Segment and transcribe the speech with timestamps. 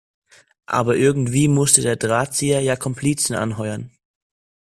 [0.65, 3.91] Aber irgendwie musste der Drahtzieher ja Komplizen anheuern.